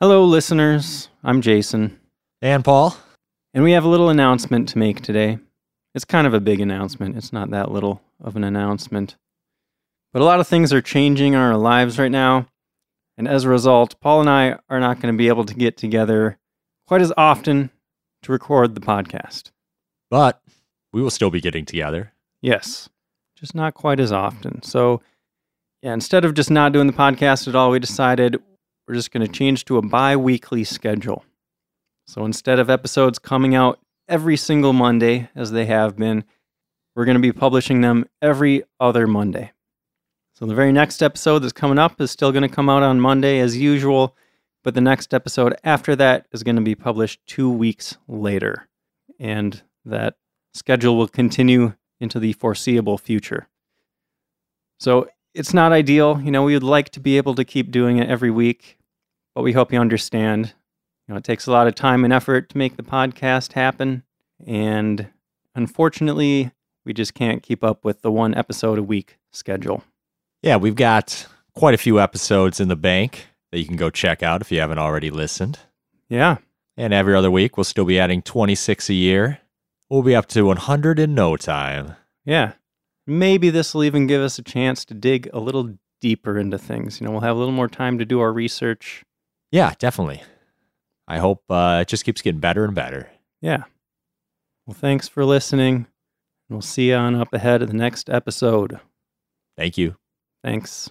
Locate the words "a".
3.84-3.88, 6.34-6.40, 10.22-10.24, 13.44-13.48, 29.76-29.82, 61.46-61.52, 68.78-68.82, 71.74-71.78, 78.88-78.94, 84.38-84.42, 85.32-85.40, 87.36-87.38